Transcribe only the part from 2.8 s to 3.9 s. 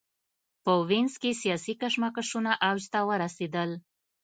ته ورسېدل.